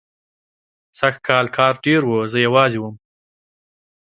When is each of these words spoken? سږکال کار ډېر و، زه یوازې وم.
سږکال 0.99 1.45
کار 1.57 1.73
ډېر 1.85 2.01
و، 2.05 2.11
زه 2.31 2.37
یوازې 2.47 2.79
وم. 2.79 2.95